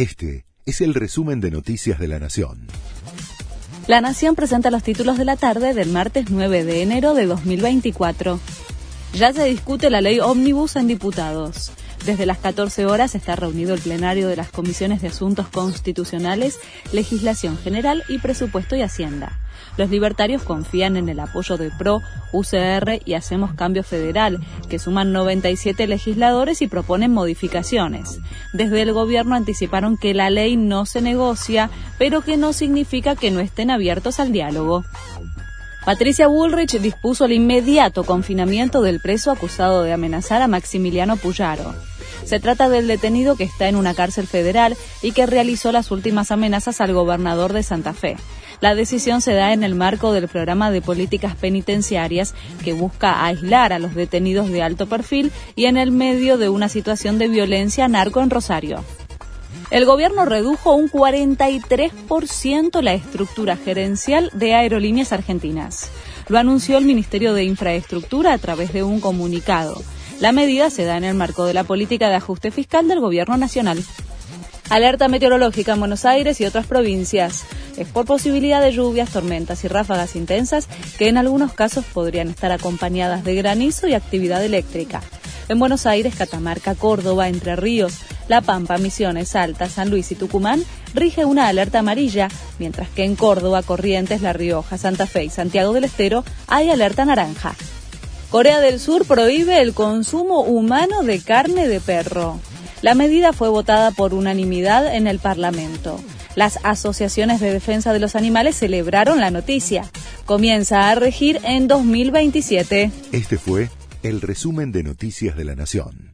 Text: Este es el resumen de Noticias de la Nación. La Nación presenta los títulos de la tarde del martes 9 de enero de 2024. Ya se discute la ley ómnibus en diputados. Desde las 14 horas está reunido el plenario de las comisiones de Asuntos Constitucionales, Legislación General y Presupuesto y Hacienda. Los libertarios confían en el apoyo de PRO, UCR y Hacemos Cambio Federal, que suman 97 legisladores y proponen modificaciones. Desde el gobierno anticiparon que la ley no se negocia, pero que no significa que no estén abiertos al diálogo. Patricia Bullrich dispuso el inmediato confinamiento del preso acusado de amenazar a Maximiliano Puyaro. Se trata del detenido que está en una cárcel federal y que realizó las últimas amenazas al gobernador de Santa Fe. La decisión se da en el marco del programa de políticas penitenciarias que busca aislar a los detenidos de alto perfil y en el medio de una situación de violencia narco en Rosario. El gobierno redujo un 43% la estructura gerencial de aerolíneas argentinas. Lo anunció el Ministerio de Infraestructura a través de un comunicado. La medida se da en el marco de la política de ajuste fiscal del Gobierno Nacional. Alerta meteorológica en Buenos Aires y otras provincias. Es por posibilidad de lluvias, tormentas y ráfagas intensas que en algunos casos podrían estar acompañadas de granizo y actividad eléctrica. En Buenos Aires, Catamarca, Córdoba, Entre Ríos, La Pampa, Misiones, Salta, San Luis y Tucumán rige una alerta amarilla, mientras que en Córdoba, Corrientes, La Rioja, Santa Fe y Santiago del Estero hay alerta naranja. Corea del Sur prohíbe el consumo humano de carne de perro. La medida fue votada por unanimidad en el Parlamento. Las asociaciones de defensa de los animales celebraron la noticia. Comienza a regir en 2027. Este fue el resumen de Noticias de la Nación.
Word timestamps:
Este 0.00 0.46
es 0.64 0.80
el 0.80 0.94
resumen 0.94 1.42
de 1.42 1.50
Noticias 1.50 1.98
de 1.98 2.08
la 2.08 2.18
Nación. 2.18 2.68
La 3.86 4.00
Nación 4.00 4.34
presenta 4.34 4.70
los 4.70 4.82
títulos 4.82 5.18
de 5.18 5.26
la 5.26 5.36
tarde 5.36 5.74
del 5.74 5.90
martes 5.90 6.30
9 6.30 6.64
de 6.64 6.80
enero 6.80 7.12
de 7.12 7.26
2024. 7.26 8.40
Ya 9.12 9.34
se 9.34 9.44
discute 9.44 9.90
la 9.90 10.00
ley 10.00 10.18
ómnibus 10.18 10.76
en 10.76 10.86
diputados. 10.86 11.70
Desde 12.04 12.24
las 12.24 12.38
14 12.38 12.86
horas 12.86 13.14
está 13.14 13.36
reunido 13.36 13.74
el 13.74 13.80
plenario 13.80 14.28
de 14.28 14.36
las 14.36 14.50
comisiones 14.50 15.02
de 15.02 15.08
Asuntos 15.08 15.48
Constitucionales, 15.48 16.58
Legislación 16.92 17.58
General 17.58 18.02
y 18.08 18.18
Presupuesto 18.18 18.74
y 18.74 18.82
Hacienda. 18.82 19.38
Los 19.76 19.90
libertarios 19.90 20.42
confían 20.42 20.96
en 20.96 21.10
el 21.10 21.20
apoyo 21.20 21.58
de 21.58 21.70
PRO, 21.70 22.00
UCR 22.32 23.02
y 23.04 23.14
Hacemos 23.14 23.52
Cambio 23.52 23.82
Federal, 23.82 24.40
que 24.68 24.78
suman 24.78 25.12
97 25.12 25.86
legisladores 25.86 26.62
y 26.62 26.68
proponen 26.68 27.12
modificaciones. 27.12 28.18
Desde 28.54 28.80
el 28.80 28.92
gobierno 28.92 29.34
anticiparon 29.34 29.98
que 29.98 30.14
la 30.14 30.30
ley 30.30 30.56
no 30.56 30.86
se 30.86 31.02
negocia, 31.02 31.70
pero 31.98 32.22
que 32.22 32.38
no 32.38 32.54
significa 32.54 33.14
que 33.14 33.30
no 33.30 33.40
estén 33.40 33.70
abiertos 33.70 34.20
al 34.20 34.32
diálogo. 34.32 34.84
Patricia 35.84 36.26
Bullrich 36.26 36.78
dispuso 36.78 37.24
el 37.24 37.32
inmediato 37.32 38.04
confinamiento 38.04 38.82
del 38.82 39.00
preso 39.00 39.30
acusado 39.30 39.82
de 39.82 39.94
amenazar 39.94 40.42
a 40.42 40.46
Maximiliano 40.46 41.16
Puyaro. 41.16 41.74
Se 42.24 42.38
trata 42.38 42.68
del 42.68 42.86
detenido 42.86 43.34
que 43.34 43.44
está 43.44 43.66
en 43.68 43.76
una 43.76 43.94
cárcel 43.94 44.26
federal 44.26 44.76
y 45.02 45.12
que 45.12 45.24
realizó 45.24 45.72
las 45.72 45.90
últimas 45.90 46.30
amenazas 46.30 46.82
al 46.82 46.92
gobernador 46.92 47.54
de 47.54 47.62
Santa 47.62 47.94
Fe. 47.94 48.16
La 48.60 48.74
decisión 48.74 49.22
se 49.22 49.32
da 49.32 49.54
en 49.54 49.64
el 49.64 49.74
marco 49.74 50.12
del 50.12 50.28
programa 50.28 50.70
de 50.70 50.82
políticas 50.82 51.34
penitenciarias 51.34 52.34
que 52.62 52.74
busca 52.74 53.24
aislar 53.24 53.72
a 53.72 53.78
los 53.78 53.94
detenidos 53.94 54.50
de 54.50 54.62
alto 54.62 54.86
perfil 54.86 55.32
y 55.56 55.64
en 55.64 55.78
el 55.78 55.92
medio 55.92 56.36
de 56.36 56.50
una 56.50 56.68
situación 56.68 57.18
de 57.18 57.28
violencia 57.28 57.88
narco 57.88 58.20
en 58.20 58.28
Rosario. 58.28 58.84
El 59.70 59.84
gobierno 59.84 60.24
redujo 60.24 60.74
un 60.74 60.90
43% 60.90 62.82
la 62.82 62.94
estructura 62.94 63.56
gerencial 63.56 64.30
de 64.34 64.54
aerolíneas 64.54 65.12
argentinas. 65.12 65.90
Lo 66.28 66.38
anunció 66.38 66.78
el 66.78 66.84
Ministerio 66.84 67.34
de 67.34 67.44
Infraestructura 67.44 68.32
a 68.32 68.38
través 68.38 68.72
de 68.72 68.82
un 68.82 69.00
comunicado. 69.00 69.80
La 70.20 70.32
medida 70.32 70.70
se 70.70 70.84
da 70.84 70.96
en 70.96 71.04
el 71.04 71.14
marco 71.14 71.44
de 71.44 71.54
la 71.54 71.64
política 71.64 72.08
de 72.08 72.16
ajuste 72.16 72.50
fiscal 72.50 72.88
del 72.88 73.00
Gobierno 73.00 73.36
Nacional. 73.36 73.82
Alerta 74.68 75.08
meteorológica 75.08 75.72
en 75.72 75.80
Buenos 75.80 76.04
Aires 76.04 76.40
y 76.40 76.44
otras 76.44 76.66
provincias. 76.66 77.44
Es 77.76 77.88
por 77.88 78.04
posibilidad 78.06 78.60
de 78.60 78.72
lluvias, 78.72 79.10
tormentas 79.10 79.64
y 79.64 79.68
ráfagas 79.68 80.14
intensas 80.14 80.68
que 80.98 81.08
en 81.08 81.16
algunos 81.16 81.52
casos 81.54 81.84
podrían 81.84 82.28
estar 82.28 82.52
acompañadas 82.52 83.24
de 83.24 83.34
granizo 83.34 83.88
y 83.88 83.94
actividad 83.94 84.44
eléctrica. 84.44 85.00
En 85.48 85.58
Buenos 85.58 85.86
Aires, 85.86 86.14
Catamarca, 86.14 86.76
Córdoba, 86.76 87.28
Entre 87.28 87.56
Ríos, 87.56 87.94
La 88.30 88.42
Pampa, 88.42 88.78
Misiones, 88.78 89.30
Salta, 89.30 89.68
San 89.68 89.90
Luis 89.90 90.12
y 90.12 90.14
Tucumán 90.14 90.62
rige 90.94 91.24
una 91.24 91.48
alerta 91.48 91.80
amarilla, 91.80 92.28
mientras 92.60 92.88
que 92.88 93.02
en 93.02 93.16
Córdoba, 93.16 93.64
Corrientes, 93.64 94.22
La 94.22 94.32
Rioja, 94.32 94.78
Santa 94.78 95.08
Fe 95.08 95.24
y 95.24 95.30
Santiago 95.30 95.72
del 95.72 95.82
Estero 95.82 96.22
hay 96.46 96.70
alerta 96.70 97.04
naranja. 97.04 97.56
Corea 98.30 98.60
del 98.60 98.78
Sur 98.78 99.04
prohíbe 99.04 99.60
el 99.60 99.74
consumo 99.74 100.42
humano 100.42 101.02
de 101.02 101.18
carne 101.18 101.66
de 101.66 101.80
perro. 101.80 102.38
La 102.82 102.94
medida 102.94 103.32
fue 103.32 103.48
votada 103.48 103.90
por 103.90 104.14
unanimidad 104.14 104.94
en 104.94 105.08
el 105.08 105.18
Parlamento. 105.18 106.00
Las 106.36 106.60
asociaciones 106.62 107.40
de 107.40 107.52
defensa 107.52 107.92
de 107.92 107.98
los 107.98 108.14
animales 108.14 108.54
celebraron 108.54 109.18
la 109.18 109.32
noticia. 109.32 109.90
Comienza 110.24 110.88
a 110.88 110.94
regir 110.94 111.40
en 111.42 111.66
2027. 111.66 112.92
Este 113.10 113.38
fue 113.38 113.70
el 114.04 114.20
resumen 114.20 114.70
de 114.70 114.84
Noticias 114.84 115.36
de 115.36 115.44
la 115.44 115.56
Nación. 115.56 116.09